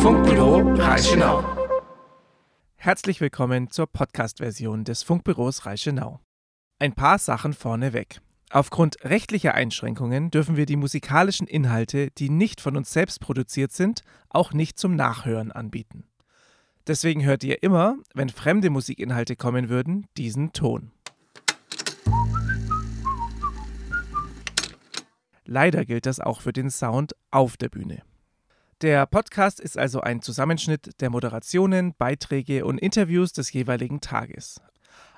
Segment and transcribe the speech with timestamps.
[0.00, 1.44] Funkbüro Reichenau.
[2.76, 6.20] Herzlich willkommen zur Podcast-Version des Funkbüros Reichenau.
[6.78, 8.22] Ein paar Sachen vorneweg.
[8.48, 14.02] Aufgrund rechtlicher Einschränkungen dürfen wir die musikalischen Inhalte, die nicht von uns selbst produziert sind,
[14.30, 16.04] auch nicht zum Nachhören anbieten.
[16.86, 20.92] Deswegen hört ihr immer, wenn fremde Musikinhalte kommen würden, diesen Ton.
[25.44, 28.02] Leider gilt das auch für den Sound auf der Bühne.
[28.82, 34.58] Der Podcast ist also ein Zusammenschnitt der Moderationen, Beiträge und Interviews des jeweiligen Tages.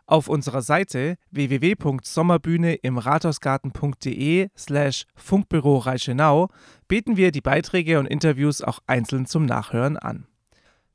[0.05, 6.49] Auf unserer Seite www.sommerbühne im Rathausgarten.de slash Funkbüro Reichenau
[6.89, 10.27] bieten wir die Beiträge und Interviews auch einzeln zum Nachhören an.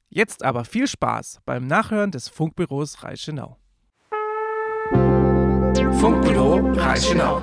[0.10, 3.58] Jetzt aber viel Spaß beim Nachhören des Funkbüros Reichenau.
[6.00, 7.42] Funkbüro Reichenau.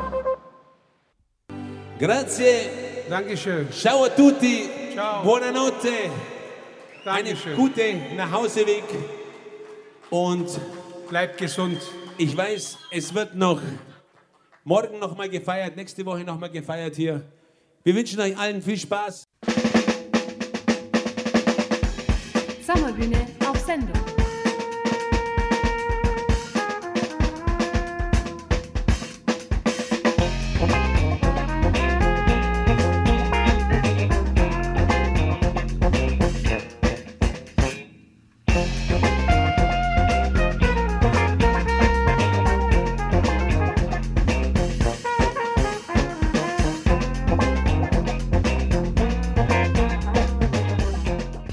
[1.98, 2.68] Grazie,
[3.08, 3.70] Dankeschön.
[3.70, 5.24] ciao a tutti, Ciao.
[5.24, 5.88] buonanotte,
[7.04, 7.56] einen Dankeschön.
[7.56, 8.84] guten Nachhauseweg
[10.10, 10.48] und
[11.08, 11.78] Bleibt gesund.
[12.16, 13.60] ich weiß, es wird noch
[14.62, 17.22] morgen noch mal gefeiert, nächste Woche noch mal gefeiert hier.
[17.82, 19.24] Wir wünschen euch allen viel Spaß.
[22.64, 24.13] Sommerbühne auf Sendung.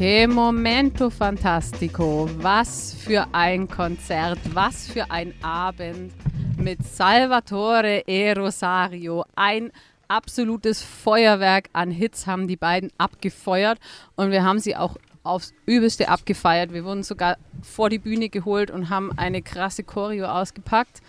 [0.02, 2.28] Che momento fantastico.
[2.38, 6.12] Was für ein Konzert, was für ein Abend
[6.58, 9.26] mit Salvatore e Rosario.
[9.36, 9.72] Ein
[10.08, 13.78] absolutes Feuerwerk an Hits haben die beiden abgefeuert
[14.16, 16.74] und wir haben sie auch aufs Übelste abgefeiert.
[16.74, 21.04] Wir wurden sogar vor die Bühne geholt und haben eine krasse Choreo ausgepackt.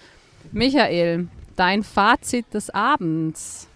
[0.52, 3.68] Michael, dein Fazit des Abends.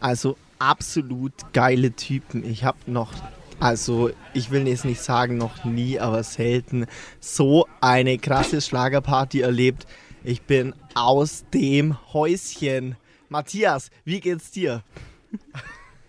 [0.00, 2.44] Also absolut geile Typen.
[2.44, 3.14] Ich habe noch,
[3.62, 6.86] also ich will jetzt nicht sagen noch nie, aber selten
[7.20, 9.86] so eine krasse Schlagerparty erlebt.
[10.24, 12.96] Ich bin aus dem Häuschen.
[13.28, 14.82] Matthias, wie geht's dir?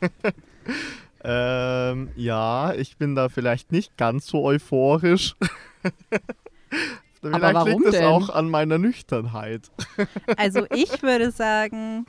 [1.26, 5.38] Ähm, ja, ich bin da vielleicht nicht ganz so euphorisch.
[7.32, 8.06] vielleicht warum liegt es denn?
[8.06, 9.72] auch an meiner Nüchternheit.
[10.38, 12.06] Also ich würde sagen,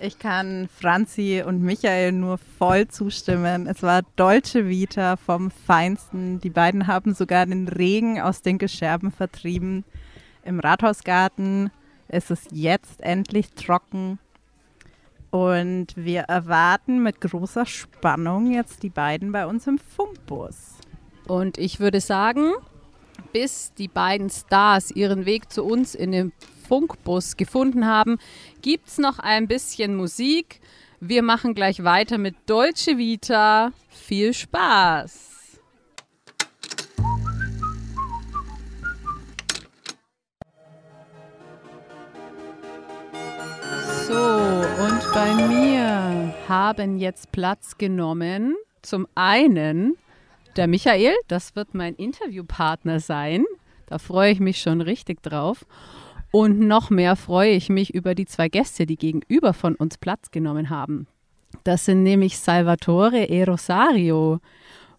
[0.00, 3.66] ich kann Franzi und Michael nur voll zustimmen.
[3.66, 6.40] Es war Dolce Vita vom Feinsten.
[6.40, 9.84] Die beiden haben sogar den Regen aus den Gescherben vertrieben.
[10.44, 11.70] Im Rathausgarten
[12.08, 14.18] ist es jetzt endlich trocken.
[15.30, 20.74] Und wir erwarten mit großer Spannung jetzt die beiden bei uns im Funkbus.
[21.26, 22.52] Und ich würde sagen,
[23.32, 26.32] bis die beiden Stars ihren Weg zu uns in den
[26.68, 28.18] Funkbus gefunden haben,
[28.62, 30.60] gibt es noch ein bisschen Musik.
[31.00, 33.72] Wir machen gleich weiter mit Deutsche Vita.
[33.88, 35.60] Viel Spaß!
[44.06, 49.96] So, und bei mir haben jetzt Platz genommen zum einen
[50.56, 53.44] der Michael, das wird mein Interviewpartner sein.
[53.86, 55.66] Da freue ich mich schon richtig drauf.
[56.30, 60.30] Und noch mehr freue ich mich über die zwei Gäste, die gegenüber von uns Platz
[60.30, 61.06] genommen haben.
[61.64, 64.40] Das sind nämlich Salvatore e Rosario.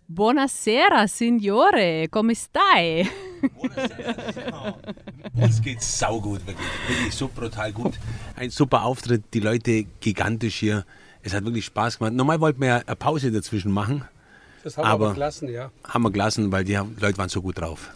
[0.07, 3.07] Buonasera, Signore, come stai?
[5.33, 6.67] Uns geht's saugut, wirklich.
[6.87, 7.93] Wirklich so brutal gut.
[8.35, 10.85] Ein super Auftritt, die Leute gigantisch hier.
[11.23, 12.13] Es hat wirklich Spaß gemacht.
[12.13, 14.03] Normal wollten wir ja eine Pause dazwischen machen.
[14.63, 15.71] Das haben Aber- wir aber gelassen, ja.
[15.83, 17.91] Haben wir gelassen, weil die Leute waren so gut drauf.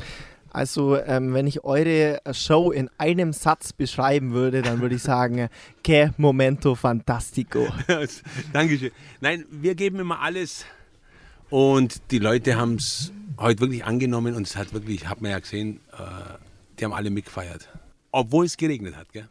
[0.51, 5.50] Also, ähm, wenn ich eure Show in einem Satz beschreiben würde, dann würde ich sagen,
[5.83, 7.67] che momento fantastico.
[8.53, 8.91] Dankeschön.
[9.22, 10.66] Nein, wir geben immer alles
[11.50, 15.39] und die Leute haben es heute wirklich angenommen und es hat wirklich, hat man ja
[15.39, 15.97] gesehen, äh,
[16.80, 17.69] die haben alle mitgefeiert.
[18.12, 19.27] Obwohl es geregnet hat, gell?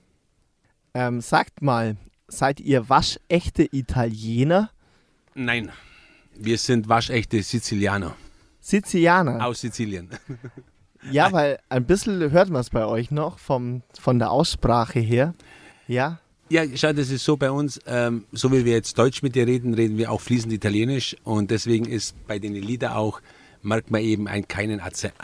[0.95, 1.97] Ähm, sagt mal,
[2.29, 4.71] seid ihr waschechte Italiener?
[5.35, 5.71] Nein,
[6.39, 8.15] wir sind waschechte Sizilianer
[8.61, 9.45] Sizilianer?
[9.45, 10.11] aus Sizilien.
[11.11, 15.35] Ja, weil ein bisschen hört man es bei euch noch vom, von der Aussprache her.
[15.87, 16.19] Ja,
[16.49, 19.47] Ja, schau, das ist so bei uns, ähm, so wie wir jetzt Deutsch mit dir
[19.47, 23.21] reden, reden wir auch fließend Italienisch und deswegen ist bei den Lieder auch,
[23.63, 25.15] merkt man eben einen, keinen, Akzent,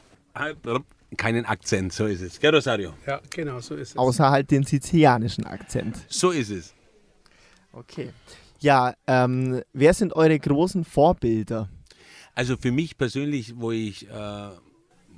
[1.16, 2.38] keinen Akzent, so ist es.
[2.38, 2.94] Gell, Rosario?
[3.06, 3.96] Ja, genau, so ist es.
[3.96, 5.96] außer halt den sizilianischen Akzent.
[6.08, 6.74] So ist es.
[7.72, 8.10] Okay.
[8.62, 11.68] Ja, ähm, wer sind eure großen Vorbilder?
[12.36, 14.50] Also für mich persönlich, wo ich, äh,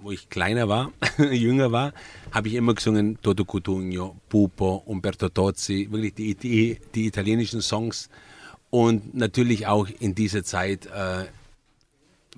[0.00, 0.92] wo ich kleiner war,
[1.30, 1.92] jünger war,
[2.32, 8.08] habe ich immer gesungen Toto Cutugno, Pupo, Umberto Tozzi, wirklich die, die, die italienischen Songs.
[8.70, 11.26] Und natürlich auch in dieser Zeit, äh,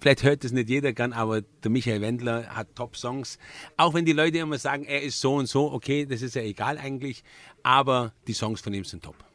[0.01, 3.39] vielleicht hört es nicht jeder gern, aber der Michael Wendler hat Top-Songs.
[3.77, 6.43] Auch wenn die Leute immer sagen, er ist so und so, okay, das ist ja
[6.43, 7.23] egal eigentlich,
[7.63, 9.26] aber die Songs von ihm sind top.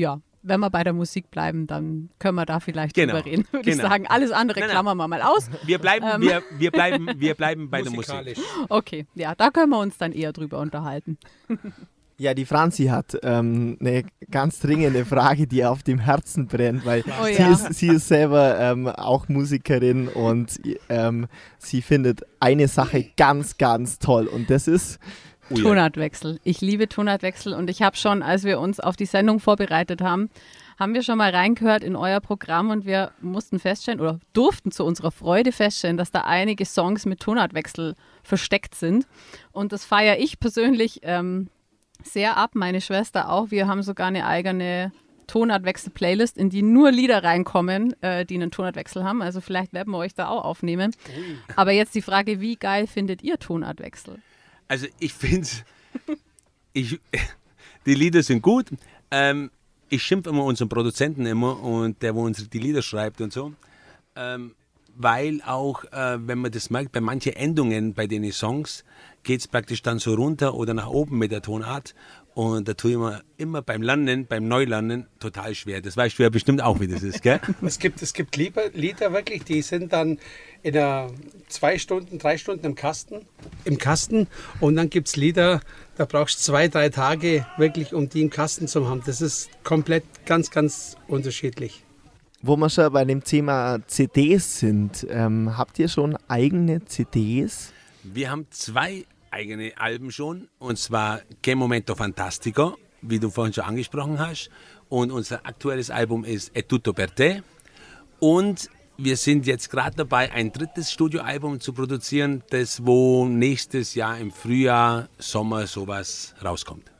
[0.00, 3.44] Ja, wenn wir bei der Musik bleiben, dann können wir da vielleicht Genau, drüber reden,
[3.50, 3.84] würde genau.
[3.84, 4.06] ich sagen.
[4.06, 4.74] Alles andere Nein, nein.
[4.74, 5.50] klammern wir mal aus.
[5.64, 6.22] Wir bleiben, Ähm.
[6.22, 8.08] wir, wir bleiben, wir bleiben bei der Musik.
[8.14, 8.38] Musikalisch.
[8.70, 11.18] Okay, ja, da können wir uns dann eher drüber unterhalten.
[12.16, 17.02] Ja, die Franzi hat ähm, eine ganz dringende Frage, die auf dem Herzen brennt, weil
[17.20, 17.50] Oh sie, ja.
[17.52, 20.60] ist, sie ist selber ähm, auch Musikerin und
[20.90, 24.98] ähm, sie findet eine Sache ganz, ganz toll und das ist,
[25.50, 25.54] Oh.
[25.56, 26.38] Tonartwechsel.
[26.44, 30.30] Ich liebe Tonartwechsel und ich habe schon, als wir uns auf die Sendung vorbereitet haben,
[30.78, 34.84] haben wir schon mal reingehört in euer Programm und wir mussten feststellen oder durften zu
[34.84, 39.06] unserer Freude feststellen, dass da einige Songs mit Tonartwechsel versteckt sind.
[39.52, 41.48] Und das feiere ich persönlich ähm,
[42.02, 43.50] sehr ab, meine Schwester auch.
[43.50, 44.92] Wir haben sogar eine eigene
[45.26, 49.20] Tonartwechsel-Playlist, in die nur Lieder reinkommen, äh, die einen Tonartwechsel haben.
[49.20, 50.94] Also vielleicht werden wir euch da auch aufnehmen.
[51.56, 54.20] Aber jetzt die Frage, wie geil findet ihr Tonartwechsel?
[54.70, 55.48] Also ich finde
[56.72, 57.00] ich,
[57.86, 58.66] die Lieder sind gut.
[59.10, 59.50] Ähm,
[59.88, 63.52] ich schimpfe immer unseren Produzenten immer und der, wo uns die Lieder schreibt und so.
[64.14, 64.54] Ähm,
[64.94, 68.84] weil auch, äh, wenn man das merkt, bei manchen Endungen bei den Songs
[69.24, 71.96] geht es praktisch dann so runter oder nach oben mit der Tonart.
[72.34, 75.80] Und da tue ich mir immer beim Landen, beim Neulanden total schwer.
[75.80, 77.40] Das weißt du ja bestimmt auch, wie das ist, gell?
[77.62, 80.18] Es gibt, es gibt Lieder, Lieder wirklich, die sind dann
[80.62, 81.10] in einer
[81.48, 83.26] zwei Stunden, drei Stunden im Kasten.
[83.64, 84.28] Im Kasten.
[84.60, 85.60] Und dann gibt es Lieder,
[85.96, 89.02] da brauchst du zwei, drei Tage wirklich, um die im Kasten zu haben.
[89.04, 91.84] Das ist komplett ganz, ganz unterschiedlich.
[92.42, 95.06] wo wir schon bei dem Thema CDs sind.
[95.10, 97.72] Ähm, habt ihr schon eigene CDs?
[98.02, 103.64] Wir haben zwei eigene Alben schon, und zwar Que Momento Fantastico, wie du vorhin schon
[103.64, 104.50] angesprochen hast.
[104.88, 107.42] Und unser aktuelles Album ist E Tutto per te.
[108.18, 108.68] Und
[108.98, 114.30] wir sind jetzt gerade dabei, ein drittes Studioalbum zu produzieren, das wo nächstes Jahr im
[114.30, 116.90] Frühjahr, Sommer sowas rauskommt.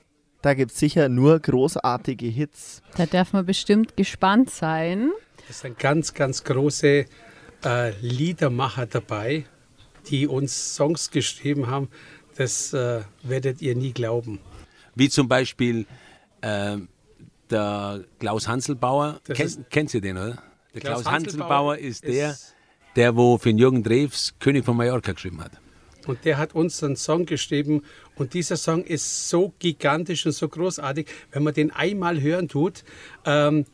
[0.41, 2.81] Da gibt es sicher nur großartige Hits.
[2.97, 5.11] Da darf man bestimmt gespannt sein.
[5.50, 7.05] Es sind ganz, ganz große
[7.65, 9.44] äh, Liedermacher dabei,
[10.09, 11.88] die uns Songs geschrieben haben.
[12.41, 14.39] Das äh, werdet ihr nie glauben.
[14.95, 15.85] Wie zum Beispiel
[16.41, 16.79] äh,
[17.51, 19.21] der Klaus Hanselbauer.
[19.25, 20.43] Das Kenn, ist- kennst du den, oder?
[20.73, 22.55] Der Klaus Klaus, Hanselbauer Hanselbauer ist der, ist-
[22.97, 25.53] der wo für den Jürgen Drews König von Mallorca geschrieben hat.
[26.07, 27.83] Und der hat uns einen Song geschrieben.
[28.15, 32.85] Und dieser Song ist so gigantisch und so großartig, wenn man den einmal hören tut.
[33.27, 33.67] Ähm,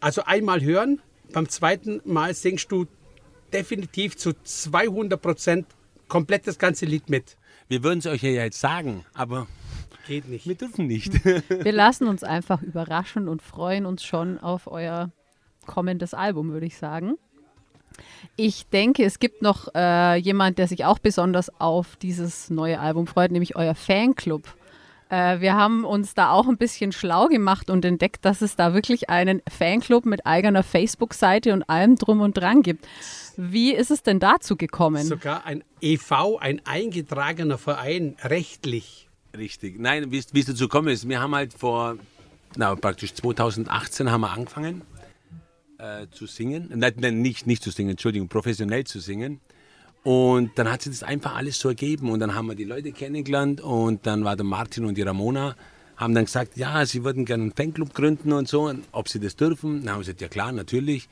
[0.00, 1.00] also einmal hören,
[1.32, 2.86] beim zweiten Mal singst du
[3.52, 5.66] definitiv zu 200 Prozent
[6.08, 7.36] komplett das ganze Lied mit.
[7.68, 9.46] Wir würden es euch ja jetzt sagen, aber
[10.06, 10.46] Geht nicht.
[10.48, 11.22] wir dürfen nicht.
[11.24, 15.10] Wir lassen uns einfach überraschen und freuen uns schon auf euer
[15.66, 17.18] kommendes Album, würde ich sagen.
[18.36, 23.06] Ich denke, es gibt noch äh, jemand, der sich auch besonders auf dieses neue Album
[23.06, 24.44] freut, nämlich euer Fanclub.
[25.10, 28.74] Äh, wir haben uns da auch ein bisschen schlau gemacht und entdeckt, dass es da
[28.74, 32.86] wirklich einen Fanclub mit eigener Facebook-Seite und allem drum und dran gibt.
[33.36, 35.04] Wie ist es denn dazu gekommen?
[35.06, 39.08] Sogar ein EV, ein eingetragener Verein, rechtlich.
[39.36, 39.78] Richtig.
[39.78, 41.96] Nein, wie es dazu gekommen ist, wir haben halt vor,
[42.56, 44.82] na, praktisch 2018 haben wir angefangen
[45.78, 46.70] äh, zu singen.
[46.74, 49.40] Nein, nein, nicht, nicht zu singen, Entschuldigung, professionell zu singen.
[50.04, 52.10] Und dann hat sich das einfach alles so ergeben.
[52.10, 55.56] Und dann haben wir die Leute kennengelernt und dann war der Martin und die Ramona,
[55.96, 59.18] haben dann gesagt, ja, sie würden gerne einen Fanclub gründen und so, und ob sie
[59.18, 59.84] das dürfen.
[59.84, 61.08] Dann haben sie gesagt, ja klar, natürlich.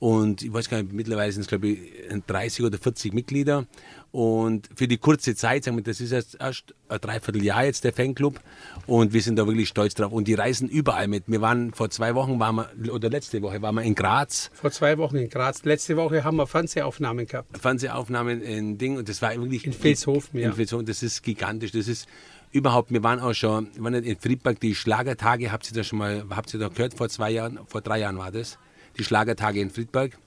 [0.00, 1.78] Und ich weiß gar nicht, mittlerweile sind es, glaube ich,
[2.26, 3.66] 30 oder 40 Mitglieder.
[4.12, 7.92] Und für die kurze Zeit, sagen wir, das ist erst, erst ein Dreivierteljahr jetzt der
[7.92, 8.40] Fanclub.
[8.86, 10.12] Und wir sind da wirklich stolz drauf.
[10.12, 11.24] Und die reisen überall mit.
[11.26, 14.50] Wir waren vor zwei Wochen, waren wir, oder letzte Woche, waren wir in Graz.
[14.54, 15.64] Vor zwei Wochen in Graz.
[15.64, 17.58] Letzte Woche haben wir Fernsehaufnahmen gehabt.
[17.58, 18.96] Fernsehaufnahmen in Ding.
[18.96, 19.66] Und das war wirklich.
[19.66, 20.50] In Vilshofen, ja.
[20.50, 21.72] In Vilshofen, das ist gigantisch.
[21.72, 22.08] Das ist
[22.52, 25.98] überhaupt, wir waren auch schon, wir waren in Friedberg, die Schlagertage, habt ihr da schon
[25.98, 26.94] mal, habt ihr da gehört?
[26.94, 28.58] Vor zwei Jahren, vor drei Jahren war das.
[28.98, 30.18] Die Schlagertage in Friedberg.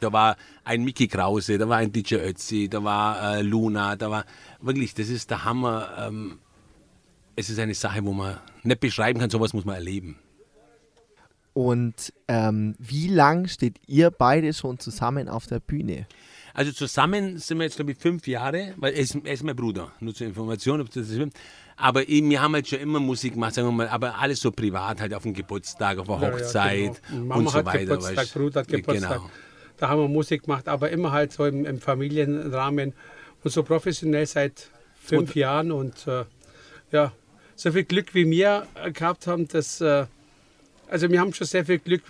[0.00, 4.10] Da war ein Mickey Krause, da war ein DJ Ötzi, da war äh, Luna, da
[4.10, 4.24] war
[4.60, 5.90] wirklich, das ist der Hammer.
[5.98, 6.38] Ähm,
[7.34, 10.18] es ist eine Sache, wo man nicht beschreiben kann, sowas muss man erleben.
[11.52, 16.06] Und ähm, wie lang steht ihr beide schon zusammen auf der Bühne?
[16.54, 19.56] Also zusammen sind wir jetzt, glaube ich, fünf Jahre, weil er ist, er ist mein
[19.56, 20.80] Bruder, nur zur Information.
[20.80, 21.32] Ob das ist.
[21.80, 25.00] Aber wir haben halt schon immer Musik gemacht, sagen wir mal, aber alles so privat,
[25.00, 27.38] halt auf dem Geburtstag, auf der Ja, ja, Hochzeit genau.
[27.38, 27.78] Und so weiter.
[27.78, 28.34] Geburtstag, weißt.
[28.34, 29.18] Bruder hat Geburtstag.
[29.18, 29.30] Genau.
[29.76, 32.94] Da haben wir Musik gemacht, aber immer halt so im, im Familienrahmen
[33.44, 34.70] und so professionell seit
[35.00, 36.24] fünf Jahren und äh,
[36.90, 37.12] ja,
[37.54, 40.06] so viel Glück wie wir gehabt haben, dass äh,
[40.90, 42.02] also wir haben schon sehr viel Glück,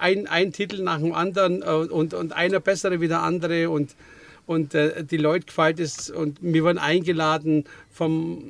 [0.00, 3.94] ein, ein Titel nach dem anderen äh, und, und einer bessere wie der andere und,
[4.46, 8.42] und äh, die Leute gefällt es und wir wurden eingeladen vom,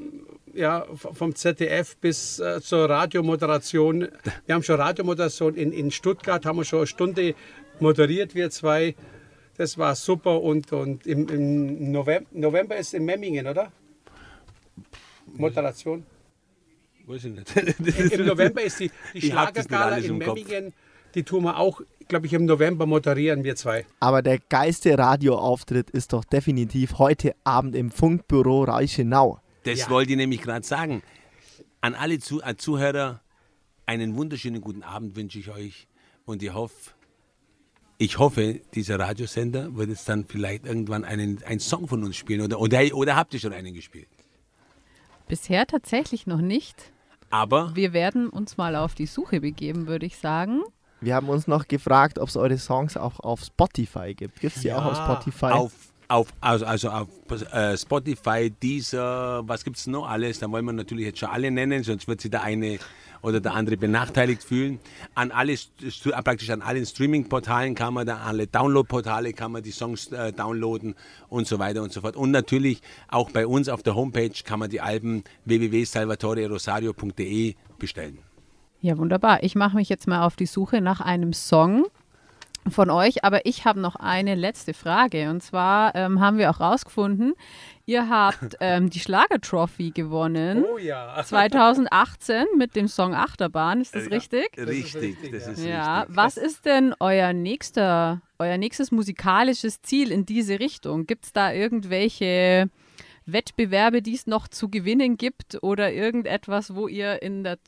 [0.57, 4.09] ja, vom ZDF bis äh, zur Radiomoderation.
[4.47, 7.35] Wir haben schon Radiomoderation in, in Stuttgart, haben wir schon eine Stunde
[7.81, 8.95] moderiert, wir zwei.
[9.57, 13.73] Das war super und, und im, im November, November ist in Memmingen, oder?
[15.35, 16.05] Moderation.
[17.07, 18.13] Weiß ich nicht.
[18.13, 20.19] Im November ist die, die Schlagergala in.
[20.19, 20.73] Memmingen.
[21.15, 23.87] Die tun wir auch, glaube ich, im November moderieren, wir zwei.
[24.01, 29.41] Aber der geilste Radioauftritt ist doch definitiv heute Abend im Funkbüro Reichenau.
[29.67, 29.91] Das Ja.
[29.91, 31.03] wollte ich nämlich gerade sagen.
[31.81, 33.21] An alle Zu an Zuhörer
[33.85, 35.87] einen wunderschönen guten Abend wünsche ich euch
[36.25, 36.91] und ich hoffe,
[37.99, 42.41] ich hoffe, dieser Radiosender wird jetzt dann vielleicht irgendwann einen, einen Song von uns spielen
[42.43, 44.09] oder, oder, oder habt ihr schon einen gespielt?
[45.29, 46.93] Bisher tatsächlich noch nicht.
[47.31, 50.63] Aber Wir werden uns mal auf die Suche begeben, würde ich sagen.
[51.01, 54.41] Wir haben uns noch gefragt, ob es eure Songs auch auf Spotify gibt.
[54.41, 55.47] Gibt es die auch auf Ja, Spotify?
[55.53, 55.73] auf,
[56.09, 57.09] auf, also, also auf
[57.53, 60.39] äh, Spotify, Deezer, was gibt es noch alles?
[60.39, 62.79] Da wollen wir natürlich jetzt schon alle nennen, sonst wird sich der eine
[63.23, 64.79] oder der andere benachteiligt fühlen.
[65.15, 69.73] An alle, äh, praktisch an allen Streaming-Portalen kann man da, alle Download-Portale kann man die
[69.73, 70.95] Songs äh, downloaden
[71.29, 72.17] und so weiter und so fort.
[72.17, 78.19] Und natürlich auch bei uns auf der Homepage kann man die Alben www.salvatorerosario.de bestellen.
[78.81, 79.43] Ja, wunderbar.
[79.43, 81.87] Ich mache mich jetzt mal auf die Suche nach einem Song
[82.71, 85.31] von euch, aber ich habe noch eine letzte Frage.
[85.31, 87.35] Und zwar ähm, haben wir auch rausgefunden,
[87.85, 90.65] ihr habt ähm, die Schlager-Trophy gewonnen.
[90.65, 91.23] Oh ja.
[91.25, 94.51] 2018 mit dem Song Achterbahn, ist das richtig?
[94.57, 95.53] Richtig, richtig, das ja.
[95.53, 96.17] ist Ja, richtig.
[96.17, 101.07] was ist denn euer nächster, euer nächstes musikalisches Ziel in diese Richtung?
[101.07, 102.69] Gibt es da irgendwelche
[103.27, 107.59] Wettbewerbe, die es noch zu gewinnen gibt oder irgendetwas, wo ihr in der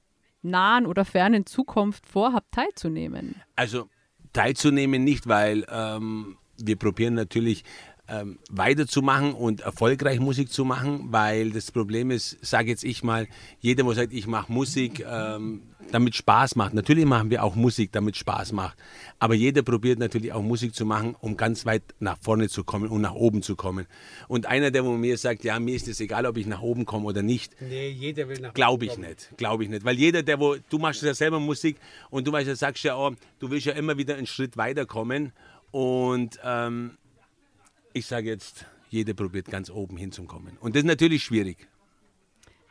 [0.43, 3.35] nahen oder fernen Zukunft vorhabt teilzunehmen?
[3.57, 3.89] Also
[4.33, 7.65] teilzunehmen nicht, weil ähm, wir probieren natürlich
[8.09, 13.27] ähm, weiterzumachen und erfolgreich Musik zu machen, weil das Problem ist, sage jetzt ich mal,
[13.61, 16.75] jeder, der sagt, ich mache Musik, ähm, damit Spaß macht.
[16.75, 18.77] Natürlich machen wir auch Musik, damit Spaß macht.
[19.19, 22.89] Aber jeder probiert natürlich auch Musik zu machen, um ganz weit nach vorne zu kommen
[22.89, 23.87] und nach oben zu kommen.
[24.29, 27.07] Und einer, der mir sagt, ja, mir ist es egal, ob ich nach oben komme
[27.07, 29.09] oder nicht, Nee, jeder will nach Glaube ich kommen.
[29.09, 29.85] nicht, glaube ich nicht.
[29.85, 31.77] Weil jeder, der wo, du machst ja selber Musik
[32.11, 35.33] und du weißt ja, sagst ja, oh, du willst ja immer wieder einen Schritt weiterkommen.
[35.71, 36.93] Und ähm,
[37.99, 40.57] ich sage jetzt, jeder probiert ganz oben hinzukommen.
[40.61, 41.69] Und das ist natürlich schwierig.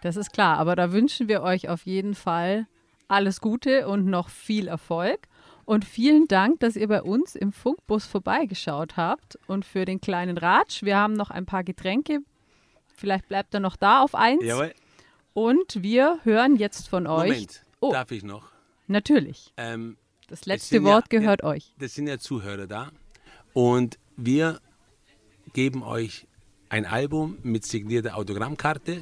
[0.02, 2.68] Das ist klar, aber da wünschen wir euch auf jeden Fall
[3.08, 5.28] alles Gute und noch viel Erfolg.
[5.66, 10.38] Und vielen Dank, dass ihr bei uns im Funkbus vorbeigeschaut habt und für den kleinen
[10.38, 10.84] Ratsch.
[10.84, 12.20] Wir haben noch ein paar Getränke.
[12.96, 14.44] Vielleicht bleibt er noch da auf eins.
[14.46, 14.74] Jawohl.
[15.34, 17.30] Und wir hören jetzt von euch.
[17.30, 17.92] Moment, Oh.
[17.92, 18.50] darf ich noch?
[18.88, 19.54] Natürlich.
[19.58, 19.98] Ähm,
[20.30, 21.74] Das letzte Wort ja, gehört euch.
[21.78, 22.92] Das sind ja Zuhörer da.
[23.54, 24.60] Und wir
[25.58, 26.28] geben euch
[26.70, 29.02] ein Album mit signierter Autogrammkarte.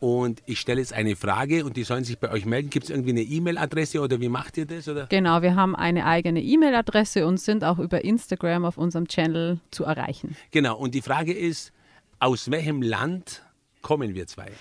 [0.00, 2.68] Und ich stelle jetzt eine Frage und die sollen sich bei euch melden.
[2.68, 4.86] Gibt es irgendwie eine E-Mail-Adresse oder wie macht ihr das?
[4.86, 5.06] Oder?
[5.06, 9.84] Genau, wir haben eine eigene E-Mail-Adresse und sind auch über Instagram auf unserem Channel zu
[9.84, 10.36] erreichen.
[10.50, 11.72] Genau, und die Frage ist,
[12.18, 13.42] aus welchem Land
[13.80, 14.52] kommen wir zwei?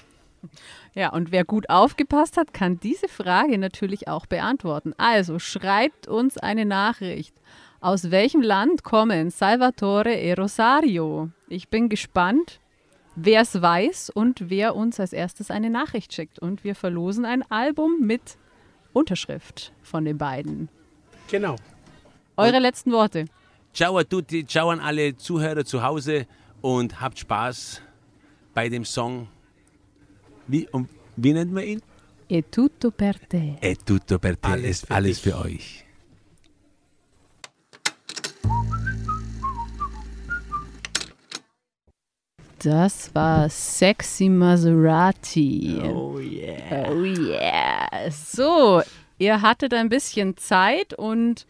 [0.95, 4.93] Ja, und wer gut aufgepasst hat, kann diese Frage natürlich auch beantworten.
[4.97, 7.33] Also schreibt uns eine Nachricht.
[7.81, 11.29] Aus welchem Land kommen Salvatore e Rosario?
[11.49, 12.59] Ich bin gespannt,
[13.15, 16.37] wer es weiß und wer uns als erstes eine Nachricht schickt.
[16.37, 18.37] Und wir verlosen ein Album mit
[18.93, 20.69] Unterschrift von den beiden.
[21.29, 21.55] Genau.
[22.37, 23.25] Eure letzten Worte.
[23.73, 26.27] Ciao a tutti, ciao an alle Zuhörer zu Hause
[26.61, 27.81] und habt Spaß
[28.53, 29.27] bei dem Song.
[30.53, 31.81] Wie, um, wie nennt man ihn?
[32.27, 33.57] E tutto per te.
[33.59, 35.83] È tutto per te, Alles ist für alles für euch.
[42.59, 45.81] Das war Sexy Maserati.
[45.85, 46.91] Oh yeah.
[46.91, 48.11] Oh yeah.
[48.11, 48.83] So,
[49.17, 51.47] ihr hattet ein bisschen Zeit und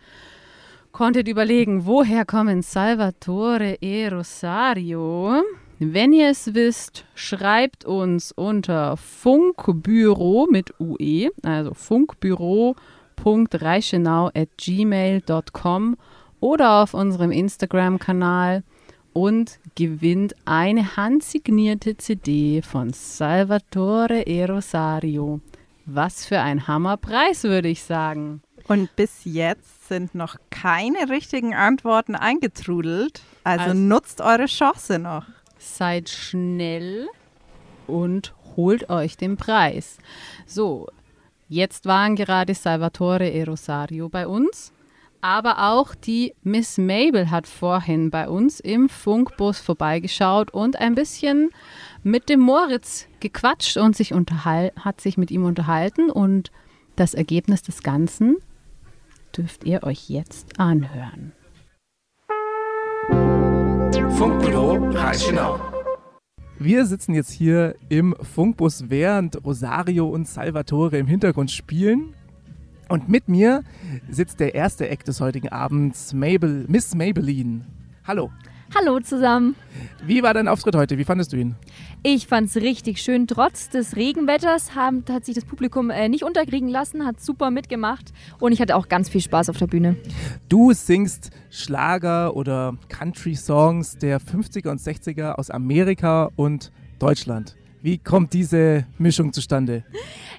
[0.93, 5.43] konntet überlegen, woher kommen Salvatore e Rosario?
[5.91, 15.97] Wenn ihr es wisst, schreibt uns unter funkbüro mit UE, also funkbüro.reichenau at gmail.com
[16.39, 18.63] oder auf unserem Instagram-Kanal
[19.13, 24.45] und gewinnt eine handsignierte CD von Salvatore E.
[24.45, 25.41] Rosario.
[25.85, 28.41] Was für ein Hammerpreis, würde ich sagen.
[28.67, 33.21] Und bis jetzt sind noch keine richtigen Antworten eingetrudelt.
[33.43, 35.25] Also, Also- nutzt eure Chance noch.
[35.65, 37.07] Seid schnell
[37.87, 39.97] und holt euch den Preis.
[40.45, 40.87] So,
[41.47, 44.73] jetzt waren gerade Salvatore e Rosario bei uns,
[45.21, 51.49] aber auch die Miss Mabel hat vorhin bei uns im Funkbus vorbeigeschaut und ein bisschen
[52.03, 56.51] mit dem Moritz gequatscht und sich hat sich mit ihm unterhalten und
[56.97, 58.35] das Ergebnis des Ganzen
[59.35, 61.31] dürft ihr euch jetzt anhören.
[63.93, 65.59] Funkbüro Reichenau.
[66.57, 72.15] Wir sitzen jetzt hier im Funkbus, während Rosario und Salvatore im Hintergrund spielen.
[72.89, 73.63] Und mit mir
[74.09, 77.65] sitzt der erste Act des heutigen Abends, Mabel, Miss Maybelline.
[78.07, 78.31] Hallo.
[78.75, 79.55] Hallo zusammen.
[80.03, 80.97] Wie war dein Auftritt heute?
[80.97, 81.55] Wie fandest du ihn?
[82.01, 83.27] Ich fand's richtig schön.
[83.27, 88.11] Trotz des Regenwetters haben, hat sich das Publikum äh, nicht unterkriegen lassen, hat super mitgemacht
[88.39, 89.95] und ich hatte auch ganz viel Spaß auf der Bühne.
[90.49, 97.55] Du singst Schlager oder Country-Songs der 50er und 60er aus Amerika und Deutschland.
[97.83, 99.83] Wie kommt diese Mischung zustande?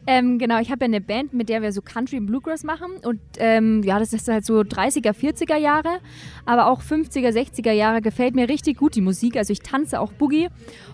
[0.06, 2.92] Ähm, genau, ich habe ja eine Band, mit der wir so Country und Bluegrass machen
[3.04, 5.98] und ähm, ja, das ist halt so 30er, 40er Jahre,
[6.46, 9.36] aber auch 50er, 60er Jahre gefällt mir richtig gut die Musik.
[9.36, 10.48] Also ich tanze auch Boogie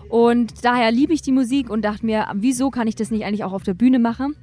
[0.09, 3.45] und daher liebe ich die Musik und dachte mir, wieso kann ich das nicht eigentlich
[3.45, 4.35] auch auf der Bühne machen?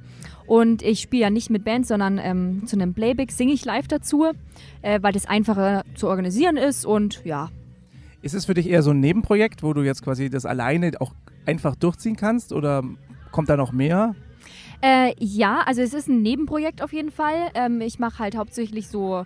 [0.47, 3.87] Und ich spiele ja nicht mit Band, sondern ähm, zu einem Playback singe ich live
[3.87, 4.25] dazu,
[4.81, 7.51] äh, weil das einfacher zu organisieren ist und ja,
[8.23, 11.13] Ist es für dich eher so ein Nebenprojekt, wo du jetzt quasi das alleine auch
[11.45, 12.83] einfach durchziehen kannst oder
[13.31, 14.15] kommt da noch mehr?
[14.81, 17.51] Äh, ja, also es ist ein Nebenprojekt auf jeden Fall.
[17.53, 19.25] Ähm, ich mache halt hauptsächlich so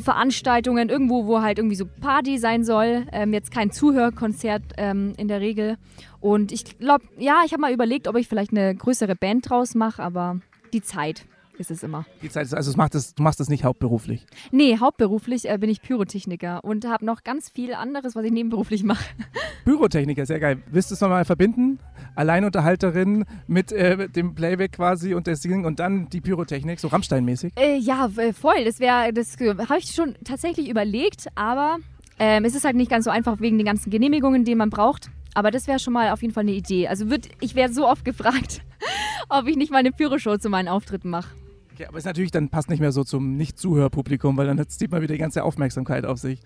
[0.00, 3.06] Veranstaltungen irgendwo, wo halt irgendwie so Party sein soll.
[3.12, 5.76] Ähm, jetzt kein Zuhörkonzert ähm, in der Regel.
[6.20, 9.74] Und ich glaube, ja, ich habe mal überlegt, ob ich vielleicht eine größere Band draus
[9.74, 10.40] mache, aber
[10.72, 11.24] die Zeit
[11.58, 12.04] ist es immer.
[12.22, 14.26] Die Zeit ist, also es macht es, du machst das nicht hauptberuflich.
[14.50, 18.84] Nee, hauptberuflich äh, bin ich Pyrotechniker und habe noch ganz viel anderes, was ich nebenberuflich
[18.84, 19.04] mache.
[19.64, 20.62] Pyrotechniker, sehr geil.
[20.70, 21.78] Willst du es nochmal verbinden?
[22.14, 27.52] Alleinunterhalterin mit äh, dem Playback quasi und der Singen und dann die Pyrotechnik, so Rammstein-mäßig?
[27.56, 28.64] Äh, ja, voll.
[28.64, 31.78] Das wäre, das äh, habe ich schon tatsächlich überlegt, aber
[32.18, 35.10] ähm, es ist halt nicht ganz so einfach wegen den ganzen Genehmigungen, die man braucht.
[35.34, 36.88] Aber das wäre schon mal auf jeden Fall eine Idee.
[36.88, 38.62] Also würd, ich werde so oft gefragt,
[39.28, 41.28] ob ich nicht mal eine Pyroshow zu meinen Auftritten mache.
[41.76, 45.02] Okay, aber ist natürlich dann passt nicht mehr so zum Nicht-Zuhörpublikum, weil dann zieht man
[45.02, 46.40] wieder die ganze Aufmerksamkeit auf sich.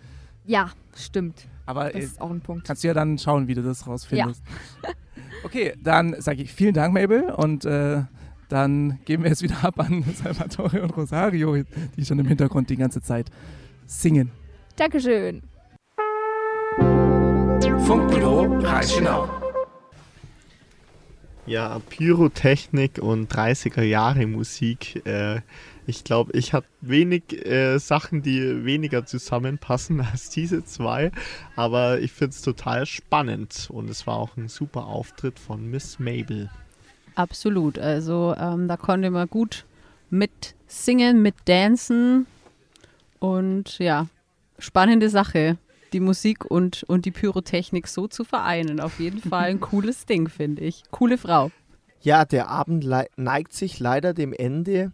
[0.44, 1.46] Ja, stimmt.
[1.66, 2.66] Aber Das äh, ist auch ein Punkt.
[2.66, 4.42] kannst du ja dann schauen, wie du das rausfindest.
[5.44, 8.02] Okay, dann sage ich vielen Dank, Mabel, und äh,
[8.50, 11.56] dann geben wir es wieder ab an Salvatore und Rosario,
[11.96, 13.30] die schon im Hintergrund die ganze Zeit
[13.86, 14.32] singen.
[14.76, 15.42] Dankeschön.
[17.86, 19.39] Funkbüro Reichenau.
[21.50, 25.04] Ja, Pyrotechnik und 30er Jahre Musik.
[25.04, 25.40] Äh,
[25.84, 31.10] ich glaube, ich habe wenig äh, Sachen, die weniger zusammenpassen als diese zwei.
[31.56, 33.66] Aber ich finde es total spannend.
[33.68, 36.50] Und es war auch ein super Auftritt von Miss Mabel.
[37.16, 37.80] Absolut.
[37.80, 39.64] Also ähm, da konnte man gut
[40.08, 42.28] mit singen, mit dancen
[43.18, 44.06] und ja,
[44.60, 45.58] spannende Sache,
[45.92, 48.80] die Musik und, und die Pyrotechnik so zu vereinen.
[48.80, 50.84] Auf jeden Fall ein cooles Ding, finde ich.
[50.90, 51.50] Coole Frau.
[52.02, 54.92] Ja, der Abend neigt sich leider dem Ende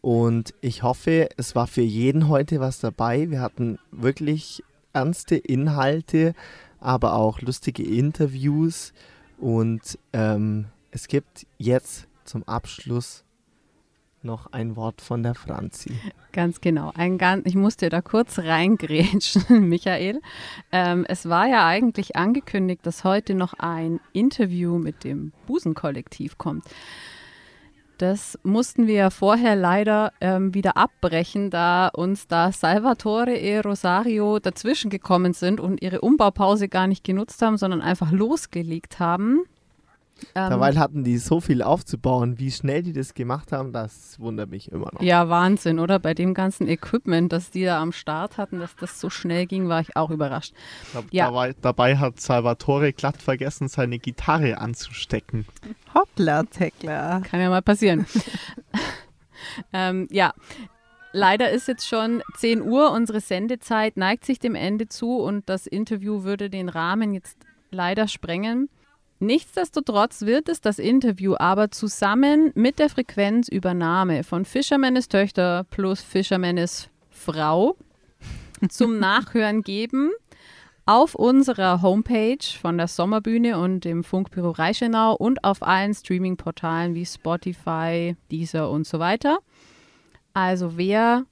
[0.00, 3.30] und ich hoffe, es war für jeden heute was dabei.
[3.30, 6.34] Wir hatten wirklich ernste Inhalte,
[6.80, 8.92] aber auch lustige Interviews
[9.38, 13.24] und ähm, es gibt jetzt zum Abschluss
[14.24, 15.92] noch ein Wort von der Franzi.
[16.32, 16.92] Ganz genau.
[16.94, 20.20] Ein ich musste da kurz reingrätschen, Michael.
[20.70, 26.64] Ähm, es war ja eigentlich angekündigt, dass heute noch ein Interview mit dem Busenkollektiv kommt.
[27.98, 34.90] Das mussten wir vorher leider ähm, wieder abbrechen, da uns da Salvatore e Rosario dazwischen
[34.90, 39.44] gekommen sind und ihre Umbaupause gar nicht genutzt haben, sondern einfach losgelegt haben.
[40.34, 42.38] Ähm, Dabei hatten die so viel aufzubauen.
[42.38, 45.02] Wie schnell die das gemacht haben, das wundert mich immer noch.
[45.02, 45.98] Ja, Wahnsinn, oder?
[45.98, 49.68] Bei dem ganzen Equipment, das die da am Start hatten, dass das so schnell ging,
[49.68, 50.54] war ich auch überrascht.
[50.92, 51.26] Da, Ja.
[51.26, 55.46] dabei, dabei hat Salvatore glatt vergessen, seine Gitarre anzustecken.
[55.94, 57.20] Hoppla, Teckler.
[57.22, 58.06] Kann ja mal passieren.
[59.72, 60.32] ähm, ja,
[61.12, 65.66] leider ist jetzt schon 10 Uhr, unsere Sendezeit neigt sich dem Ende zu und das
[65.66, 67.36] Interview würde den Rahmen jetzt
[67.70, 68.68] leider sprengen.
[69.22, 76.88] Nichtsdestotrotz wird es das Interview aber zusammen mit der Frequenzübernahme von Fischermannes Töchter plus Fischermannes
[77.08, 77.76] Frau
[78.68, 80.10] zum Nachhören geben.
[80.86, 87.06] auf unserer Homepage von der Sommerbühne und dem Funkbüro Reichenau und auf allen Streaming-Portalen wie
[87.06, 89.38] Spotify, Deezer und so weiter.
[90.34, 91.26] Also wer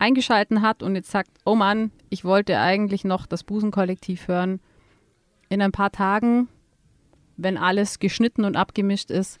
[0.00, 4.58] eingeschalten hat und jetzt sagt, oh Mann, ich wollte eigentlich noch das Busenkollektiv hören,
[5.48, 6.48] in ein paar Tagen,
[7.42, 9.38] wenn alles geschnitten und abgemischt ist,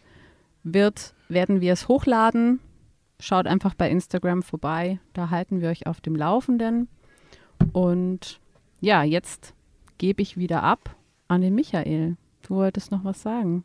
[0.62, 2.60] wird, werden wir es hochladen.
[3.20, 6.88] Schaut einfach bei Instagram vorbei, da halten wir euch auf dem Laufenden.
[7.72, 8.40] Und
[8.80, 9.54] ja, jetzt
[9.98, 10.96] gebe ich wieder ab
[11.28, 12.16] an den Michael.
[12.42, 13.64] Du wolltest noch was sagen.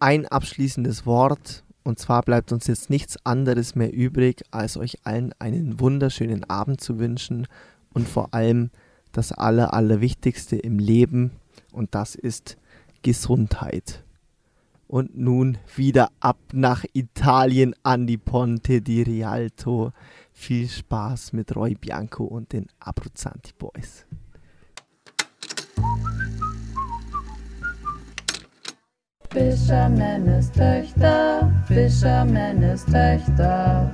[0.00, 1.62] Ein abschließendes Wort.
[1.84, 6.80] Und zwar bleibt uns jetzt nichts anderes mehr übrig, als euch allen einen wunderschönen Abend
[6.80, 7.46] zu wünschen
[7.94, 8.70] und vor allem
[9.12, 11.30] das Aller, Allerwichtigste im Leben
[11.76, 12.56] und das ist
[13.02, 14.04] Gesundheit.
[14.88, 19.92] Und nun wieder ab nach Italien an die Ponte di Rialto.
[20.32, 24.06] Viel Spaß mit Roy Bianco und den Abruzzanti Boys.
[29.30, 33.92] Fischermännes Töchter, Fischermännes Töchter.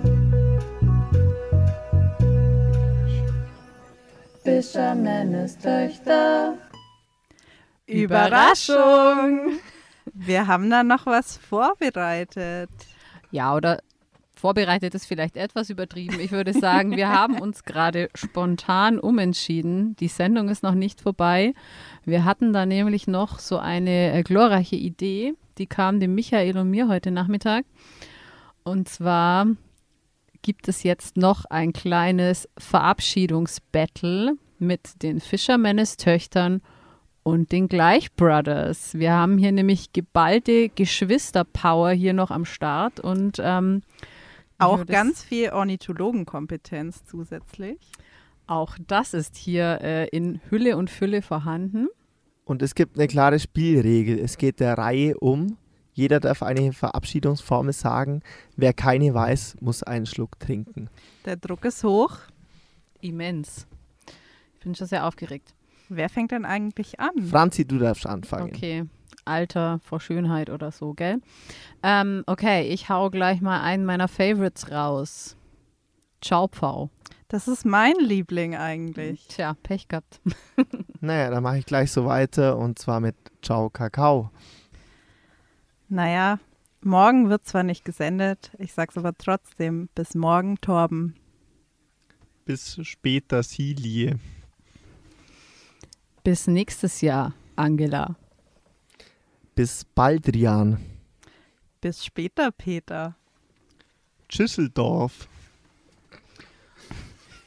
[4.44, 6.54] Fischermännes Töchter.
[7.86, 9.58] Überraschung!
[10.12, 12.70] Wir haben da noch was vorbereitet.
[13.30, 13.78] Ja, oder
[14.34, 16.18] vorbereitet ist vielleicht etwas übertrieben.
[16.18, 19.94] Ich würde sagen, wir haben uns gerade spontan umentschieden.
[19.96, 21.54] Die Sendung ist noch nicht vorbei.
[22.04, 26.70] Wir hatten da nämlich noch so eine äh, glorreiche Idee, die kam dem Michael und
[26.70, 27.64] mir heute Nachmittag.
[28.64, 29.46] Und zwar
[30.42, 36.62] gibt es jetzt noch ein kleines Verabschiedungsbattle mit den Fishermanes Töchtern
[37.22, 38.94] und den Gleich Brothers.
[38.94, 43.82] Wir haben hier nämlich geballte Geschwisterpower hier noch am Start und ähm,
[44.58, 47.78] Auch ganz viel Ornithologenkompetenz zusätzlich.
[48.46, 51.88] Auch das ist hier äh, in Hülle und Fülle vorhanden.
[52.44, 54.18] Und es gibt eine klare Spielregel.
[54.18, 55.56] Es geht der Reihe um.
[55.94, 58.22] Jeder darf eine Verabschiedungsformel sagen.
[58.56, 60.88] Wer keine weiß, muss einen Schluck trinken.
[61.24, 62.18] Der Druck ist hoch.
[63.00, 63.66] Immens.
[64.54, 65.54] Ich bin schon sehr aufgeregt.
[65.94, 67.10] Wer fängt denn eigentlich an?
[67.22, 68.48] Franzi, du darfst anfangen.
[68.54, 68.84] Okay.
[69.24, 71.20] Alter vor Schönheit oder so, gell?
[71.82, 75.36] Ähm, okay, ich hau gleich mal einen meiner Favorites raus.
[76.20, 76.90] Ciao, Pfau.
[77.28, 79.26] Das ist mein Liebling eigentlich.
[79.28, 80.20] Tja, Pech gehabt.
[81.04, 84.30] Naja, dann mache ich gleich so weiter und zwar mit Ciao Kakao.
[85.88, 86.38] Naja,
[86.80, 89.88] morgen wird zwar nicht gesendet, ich sag's aber trotzdem.
[89.96, 91.16] Bis morgen, Torben.
[92.44, 94.20] Bis später, Silie.
[96.24, 98.14] Bis nächstes Jahr, Angela.
[99.56, 100.78] Bis bald, Rian.
[101.80, 103.16] Bis später, Peter.
[104.28, 105.26] Schüsseldorf.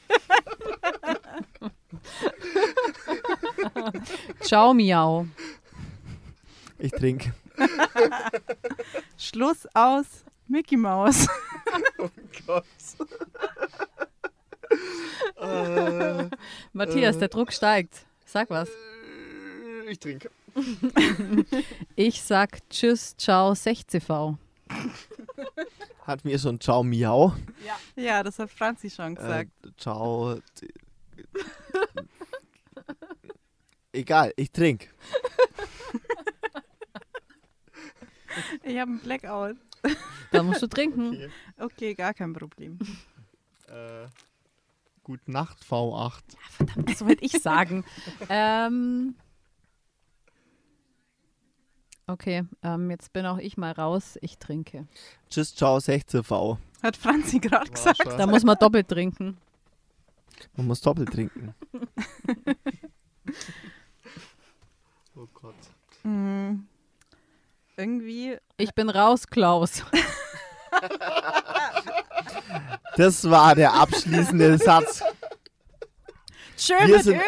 [4.42, 5.26] Ciao, Miau.
[6.78, 7.34] Ich trinke.
[9.18, 11.28] Schluss aus Mickey Maus.
[11.98, 12.10] oh
[12.46, 12.66] Gott.
[15.38, 16.30] Äh,
[16.74, 17.20] Matthias, äh.
[17.20, 18.06] der Druck steigt.
[18.36, 18.70] Sag was.
[19.88, 20.30] Ich trinke.
[21.96, 24.36] Ich sag Tschüss, Ciao, 6CV.
[26.02, 27.34] Hat mir schon Ciao Miau.
[27.96, 29.52] Ja, das hat Franzi schon Äh, gesagt.
[29.78, 30.38] ciao.
[33.94, 34.90] Egal, ich trinke.
[38.64, 39.56] Ich habe einen Blackout.
[40.34, 41.08] Da musst du trinken.
[41.08, 41.30] Okay.
[41.58, 42.80] Okay, gar kein Problem.
[43.70, 44.08] Äh,
[45.06, 46.24] Gute Nacht, V8.
[46.50, 47.86] Verdammt, das wollte ich sagen.
[48.30, 49.14] ähm,
[52.08, 54.18] okay, ähm, jetzt bin auch ich mal raus.
[54.22, 54.88] Ich trinke.
[55.30, 56.58] Tschüss, ciao, 16V.
[56.82, 58.04] Hat Franzi gerade gesagt.
[58.18, 59.38] Da muss man doppelt trinken.
[60.58, 61.54] Man muss doppelt trinken.
[65.18, 65.56] Oh Gott.
[66.02, 66.68] Hm.
[67.78, 68.38] Irgendwie.
[68.58, 69.82] Ich bin raus, Klaus.
[72.98, 75.02] Das war der abschließende Satz.
[76.58, 77.22] Schön Wir mit Öl!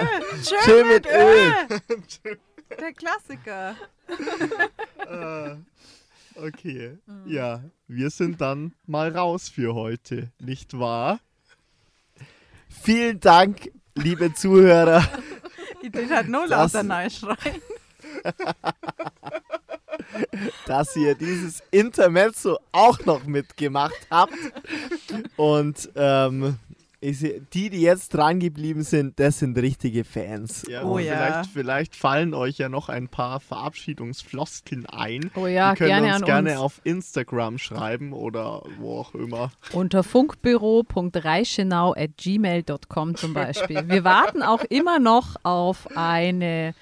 [0.44, 2.40] Schön, Schön mit mit Öl!
[2.80, 3.76] Der Klassiker.
[5.10, 5.56] Äh,
[6.36, 6.98] okay.
[7.26, 11.20] Ja, wir sind dann mal raus für heute, nicht wahr?
[12.70, 15.06] Vielen Dank, liebe Zuhörer.
[15.82, 17.62] Ich will halt nur lauter neu schreien.
[20.66, 24.34] dass ihr dieses Intermezzo auch noch mitgemacht habt.
[25.36, 26.58] Und ähm,
[27.00, 30.66] Ich seh, die, die jetzt dran geblieben sind, das sind richtige Fans.
[30.68, 31.14] Ja, Oh ja.
[31.44, 35.30] Vielleicht, vielleicht fallen euch ja noch ein paar Verabschiedungsfloskeln ein.
[35.36, 36.60] Oh ja, die können gerne uns an gerne uns.
[36.60, 39.52] auf Instagram schreiben oder wo auch immer.
[39.74, 43.88] Unter funkbüro.reichenau at gmail.com zum Beispiel.
[43.88, 46.74] Wir warten auch immer noch auf eine,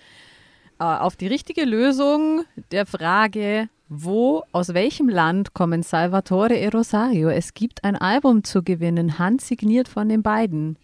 [0.77, 7.29] auf die richtige Lösung der Frage, wo, aus welchem Land kommen Salvatore e Rosario?
[7.29, 10.77] Es gibt ein Album zu gewinnen, handsigniert von den beiden.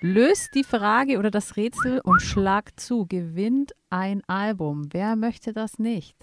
[0.00, 3.06] Löst die Frage oder das Rätsel und schlagt zu.
[3.06, 4.88] Gewinnt ein Album.
[4.92, 6.16] Wer möchte das nicht?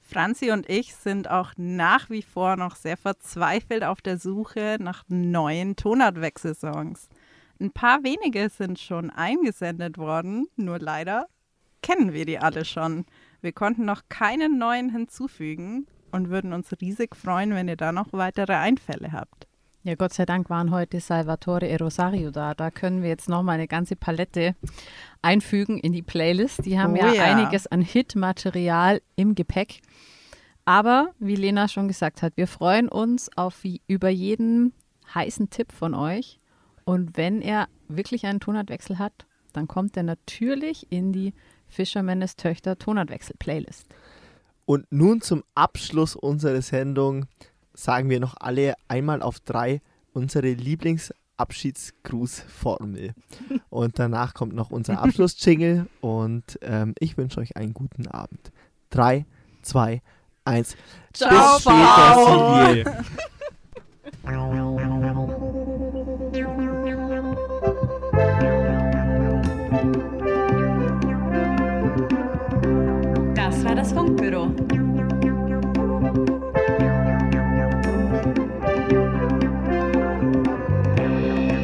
[0.00, 5.04] Franzi und ich sind auch nach wie vor noch sehr verzweifelt auf der Suche nach
[5.08, 7.08] neuen Tonartwechselsongs.
[7.58, 11.26] Ein paar wenige sind schon eingesendet worden, nur leider
[11.82, 13.04] kennen wir die alle schon.
[13.40, 18.12] Wir konnten noch keinen neuen hinzufügen und würden uns riesig freuen, wenn ihr da noch
[18.12, 19.48] weitere Einfälle habt.
[19.84, 22.54] Ja, Gott sei Dank waren heute Salvatore e Rosario da.
[22.54, 24.54] Da können wir jetzt nochmal eine ganze Palette
[25.22, 26.64] einfügen in die Playlist.
[26.64, 27.24] Die haben Oh ja, ja.
[27.24, 29.80] einiges an Hitmaterial im Gepäck.
[30.64, 34.72] Aber wie Lena schon gesagt hat, wir freuen uns auf wie, über jeden
[35.12, 36.38] heißen Tipp von euch.
[36.84, 41.34] Und wenn er wirklich einen Tonartwechsel hat, dann kommt er natürlich in die
[41.72, 43.86] Fischermännes Töchter Tonartwechsel-Playlist.
[44.64, 47.26] Und nun zum Abschluss unserer Sendung
[47.74, 49.80] sagen wir noch alle einmal auf drei
[50.12, 53.14] unsere Lieblingsabschiedsgrußformel.
[53.70, 58.52] Und danach kommt noch unser Abschlussjingle und ähm, ich wünsche euch einen guten Abend.
[58.90, 59.24] Drei,
[59.62, 60.02] zwei,
[60.44, 60.76] eins.
[61.14, 63.02] Ciao, Bis später,
[73.72, 74.50] War das Funkbüro.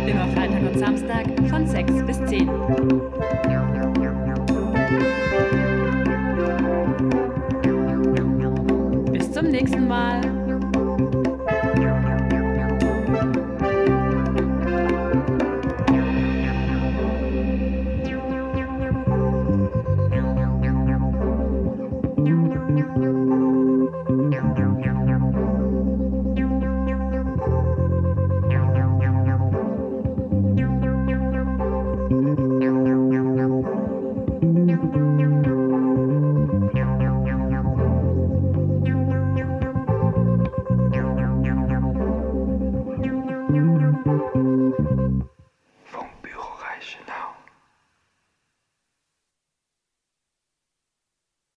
[0.06, 2.48] Immer Freitag und Samstag von 6 bis 10.
[9.12, 10.37] Bis zum nächsten Mal.